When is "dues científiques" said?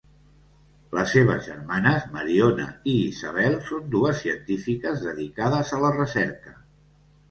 3.99-5.09